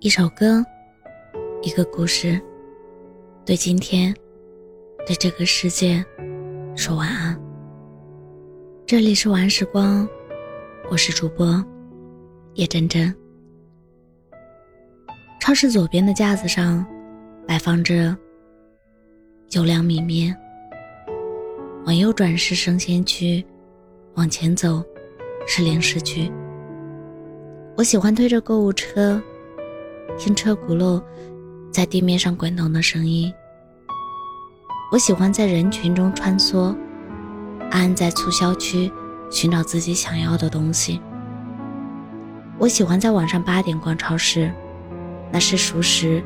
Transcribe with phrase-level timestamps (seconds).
[0.00, 0.62] 一首歌，
[1.62, 2.38] 一个故事，
[3.44, 4.14] 对今天，
[5.06, 6.04] 对这个世界，
[6.76, 7.40] 说晚安。
[8.84, 10.06] 这里是晚时光，
[10.90, 11.64] 我是主播
[12.54, 13.14] 叶真真。
[15.40, 16.84] 超市左边的架子上
[17.46, 18.14] 摆放着
[19.52, 20.36] 优良米面，
[21.86, 23.42] 往右转是生鲜区，
[24.14, 24.84] 往前走
[25.46, 26.30] 是零食区。
[27.76, 29.22] 我喜欢推着购物车。
[30.18, 31.02] 听车轱辘
[31.72, 33.32] 在地面上滚动的声音。
[34.92, 36.76] 我喜欢在人群中穿梭，
[37.70, 38.90] 安安在促销区
[39.30, 41.00] 寻找自己想要的东西。
[42.58, 44.52] 我喜欢在晚上八点逛超市，
[45.32, 46.22] 那是熟食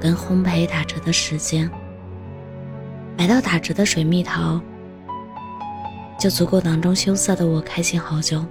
[0.00, 1.68] 跟烘焙打折的时间。
[3.18, 4.60] 买到打折的水蜜桃，
[6.20, 8.44] 就足够囊中羞涩的我开心好久。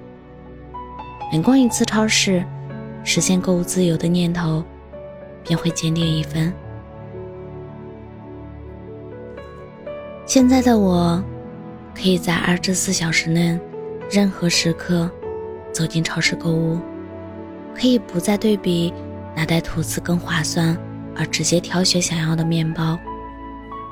[1.32, 2.46] 每逛一次超市。
[3.06, 4.64] 实现购物自由的念头，
[5.44, 6.52] 便会坚定一分。
[10.26, 11.24] 现在的我，
[11.94, 13.58] 可以在二十四小时内，
[14.10, 15.10] 任何时刻，
[15.72, 16.80] 走进超市购物，
[17.76, 18.92] 可以不再对比
[19.36, 20.76] 哪袋吐司更划算，
[21.16, 22.98] 而直接挑选想要的面包，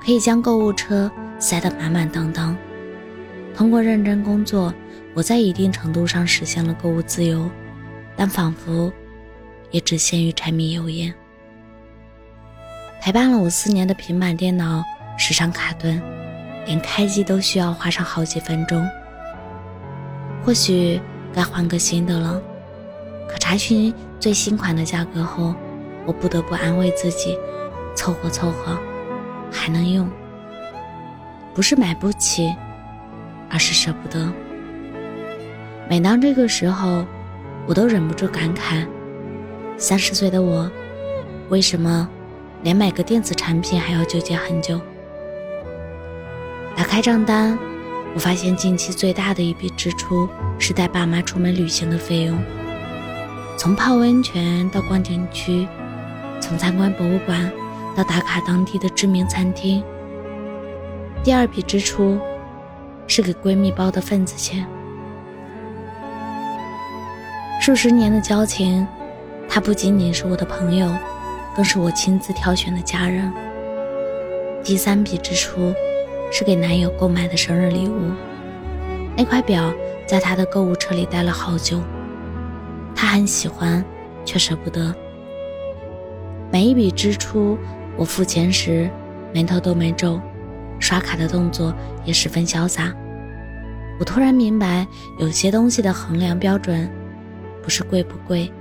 [0.03, 2.57] 可以将购物车塞得满满当当。
[3.55, 4.73] 通过认真工作，
[5.13, 7.47] 我在一定程度上实现了购物自由，
[8.15, 8.91] 但仿佛。
[9.73, 11.13] 也只限于柴米油盐。
[13.01, 14.81] 陪伴了我四年的平板电脑
[15.17, 16.01] 时常卡顿，
[16.65, 18.87] 连开机都需要花上好几分钟。
[20.45, 21.01] 或许
[21.33, 22.41] 该换个新的了，
[23.27, 25.55] 可查询最新款的价格后，
[26.05, 27.35] 我不得不安慰自己，
[27.95, 28.77] 凑合凑合，
[29.51, 30.09] 还能用。
[31.53, 32.55] 不是买不起，
[33.49, 34.31] 而是舍不得。
[35.89, 37.05] 每当这个时候，
[37.67, 38.85] 我都忍不住感慨。
[39.83, 40.71] 三十岁的我，
[41.49, 42.07] 为什么
[42.61, 44.79] 连买个电子产品还要纠结很久？
[46.73, 47.59] 打开账单，
[48.15, 52.39] 我发现近期最大的一笔支出是带爸妈出门旅行的费用，
[53.57, 55.67] 从泡温泉到逛景区，
[56.39, 57.51] 从参观博物馆
[57.93, 59.83] 到打卡当地的知名餐厅。
[61.25, 62.17] 第二笔支出
[63.05, 64.65] 是给闺蜜包的份子钱，
[67.59, 68.87] 数十年的交情。
[69.53, 70.91] 他不仅仅是我的朋友，
[71.55, 73.31] 更是我亲自挑选的家人。
[74.63, 75.71] 第三笔支出
[76.31, 78.09] 是给男友购买的生日礼物，
[79.15, 79.71] 那块表
[80.07, 81.79] 在他的购物车里待了好久，
[82.95, 83.85] 他很喜欢，
[84.25, 84.91] 却舍不得。
[86.51, 87.55] 每一笔支出，
[87.95, 88.89] 我付钱时
[89.31, 90.19] 眉头都没皱，
[90.79, 91.71] 刷卡的动作
[92.05, 92.91] 也十分潇洒。
[93.99, 94.87] 我突然明白，
[95.19, 96.89] 有些东西的衡量标准，
[97.61, 98.51] 不是贵不贵。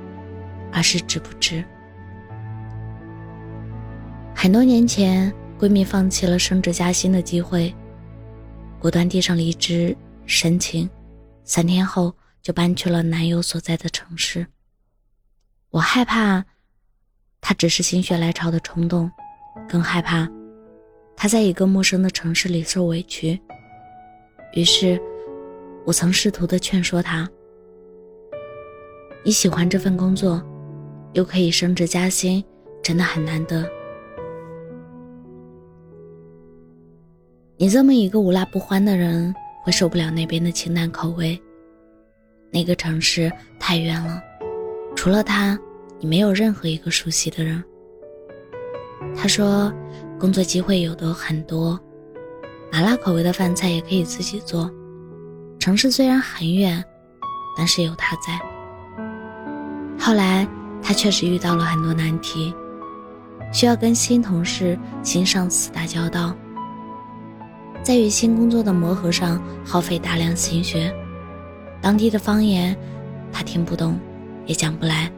[0.72, 1.62] 而是值不值？
[4.34, 7.72] 很多年前，闺蜜放弃了升职加薪的机会，
[8.80, 9.96] 果断递上离职
[10.26, 10.88] 申请，
[11.44, 12.12] 三天后
[12.42, 14.44] 就搬去了男友所在的城市。
[15.70, 16.44] 我害怕，
[17.40, 19.08] 她只是心血来潮的冲动，
[19.68, 20.28] 更害怕
[21.14, 23.40] 她在一个陌生的城市里受委屈。
[24.54, 25.00] 于是，
[25.86, 27.30] 我曾试图的劝说她
[29.24, 30.44] ：“你喜欢这份工作。”
[31.12, 32.42] 又可以升职加薪，
[32.82, 33.68] 真的很难得。
[37.56, 41.40] 你这么一个无辣不欢的人，会受不了那边的清淡口味。
[42.50, 43.30] 那个城市
[43.60, 44.22] 太远了，
[44.96, 45.58] 除了他，
[46.00, 47.62] 你没有任何一个熟悉的人。
[49.14, 49.72] 他说，
[50.18, 51.78] 工作机会有的很多，
[52.72, 54.70] 麻辣口味的饭菜也可以自己做。
[55.58, 56.82] 城市虽然很远，
[57.56, 58.40] 但是有他在。
[59.98, 60.48] 后来。
[60.82, 62.52] 他确实遇到了很多难题，
[63.52, 66.34] 需要跟新同事、新上司打交道，
[67.82, 70.92] 在与新工作的磨合上耗费大量心血。
[71.80, 72.76] 当地的方言
[73.32, 73.98] 他听不懂，
[74.44, 75.10] 也讲不来，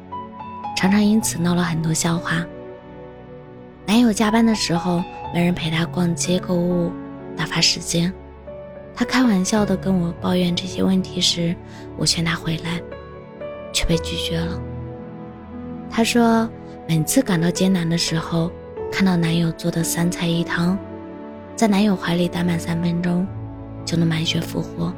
[0.77, 2.45] 常常因此闹了很多笑话。
[3.87, 5.03] 男友加班的时候
[5.33, 6.91] 没人陪他逛街购物，
[7.37, 8.13] 打发时间。
[8.95, 11.55] 他开玩笑的跟我抱怨这些问题时，
[11.97, 12.81] 我劝他回来，
[13.73, 14.61] 却被拒绝了。
[15.97, 16.51] 她说
[16.89, 18.51] ：“每次感到艰难的时候，
[18.91, 20.77] 看到男友做的三菜一汤，
[21.55, 23.25] 在男友怀里待满三分钟，
[23.85, 24.93] 就能满血复活。”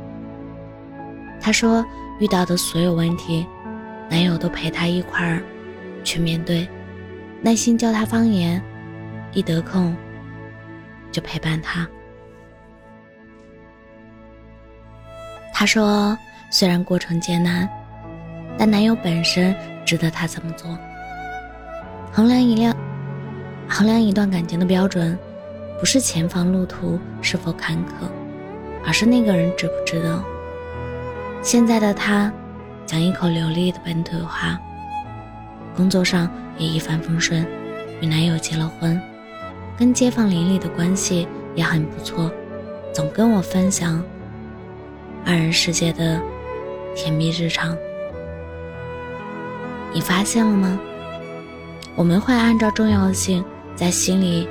[1.39, 1.85] 她说
[2.19, 3.47] ：“遇到的所有问题，
[4.09, 5.43] 男友都陪她一块儿
[6.03, 6.67] 去面对，
[7.43, 8.63] 耐心教她方言，
[9.35, 9.95] 一得空
[11.13, 11.87] 就陪伴她。”
[15.53, 16.17] 她说
[16.51, 17.69] ：“虽然过程艰难，
[18.57, 19.55] 但男友本身。”
[19.87, 20.77] 值得他怎么做？
[22.13, 22.77] 衡量一辆
[23.69, 25.17] 衡量一段感情的标准，
[25.79, 28.09] 不是前方路途是否坎坷，
[28.85, 30.23] 而是那个人值不值得。
[31.43, 32.33] 现在的他，
[32.85, 34.59] 讲一口流利的本土话，
[35.77, 36.29] 工作上
[36.59, 37.47] 也一帆风顺，
[38.01, 39.01] 与男友结了婚，
[39.79, 42.33] 跟街坊邻里的关系也很不错，
[42.93, 44.03] 总跟我分享
[45.25, 46.21] 二人世界的
[46.97, 47.77] 甜蜜日常。
[49.97, 50.79] 你发现了吗？
[51.95, 53.43] 我们会按照重要性
[53.75, 54.47] 在心里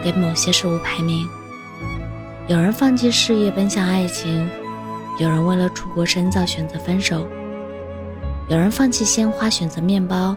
[0.00, 1.26] 给某些事物排名。
[2.46, 4.48] 有人放弃事业奔向爱情，
[5.18, 7.26] 有人为了出国深造选择分手，
[8.48, 10.36] 有人放弃鲜花选择面包，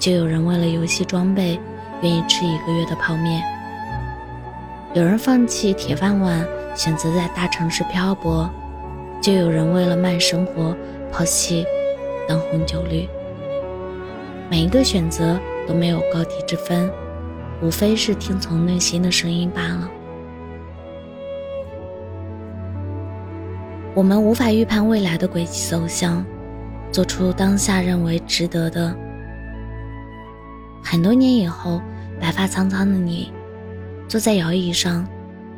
[0.00, 1.60] 就有人为了游戏装备
[2.02, 3.40] 愿意吃一个月的泡面。
[4.94, 6.44] 有人放弃铁饭碗
[6.74, 8.50] 选择在大城市漂泊，
[9.22, 10.76] 就有人为了慢生活
[11.12, 11.64] 抛弃
[12.26, 13.08] 灯红酒绿。
[14.50, 16.90] 每一个选择都没有高低之分，
[17.60, 19.90] 无非是听从内心的声音罢了。
[23.94, 26.24] 我们无法预判未来的轨迹走向，
[26.90, 28.96] 做出当下认为值得的。
[30.82, 31.82] 很多年以后，
[32.18, 33.30] 白发苍苍的你，
[34.08, 35.06] 坐在摇椅上，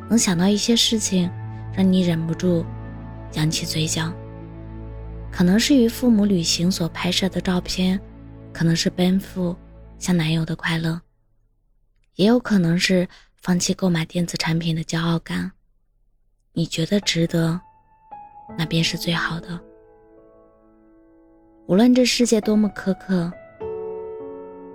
[0.09, 1.31] 能想到一些事情，
[1.73, 2.65] 让你忍不住
[3.35, 4.13] 扬起嘴角。
[5.31, 8.01] 可能是与父母旅行所拍摄的照片。
[8.61, 9.57] 可能是奔赴
[9.99, 11.01] 向男友的快乐，
[12.17, 13.09] 也有可能是
[13.41, 15.51] 放弃购买电子产品的骄傲感。
[16.53, 17.59] 你觉得值得，
[18.59, 19.59] 那便是最好的。
[21.69, 23.33] 无论这世界多么苛刻，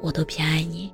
[0.02, 0.92] 我都偏爱你。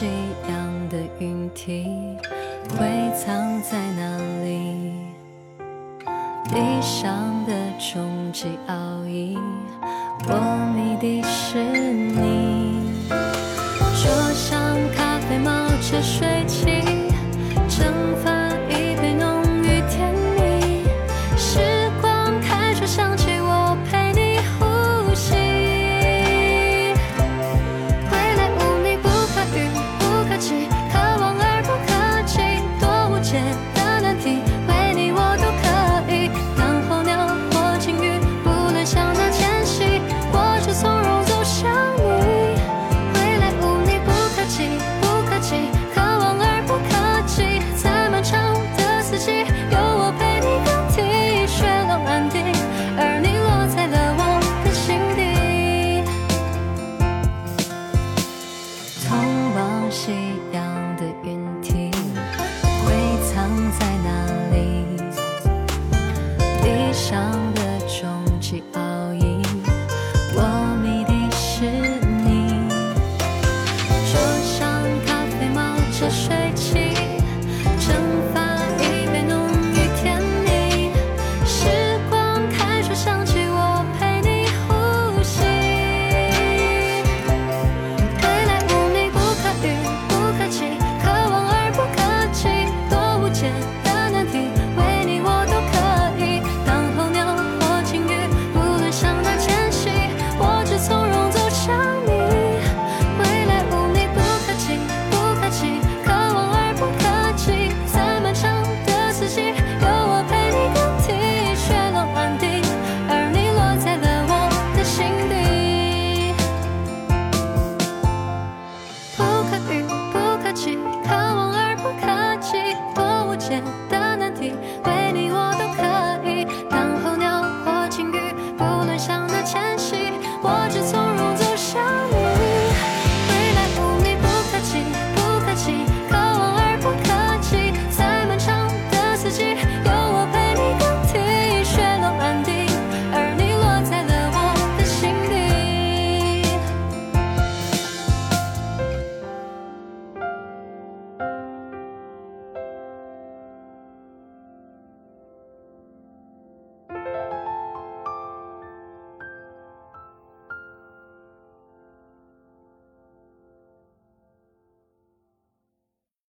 [0.00, 0.06] 夕
[0.48, 1.84] 阳的云梯
[2.70, 4.94] 会藏在哪里？
[6.48, 8.74] 地上的终极奥
[9.04, 9.36] 义，
[10.26, 12.09] 我谜底是。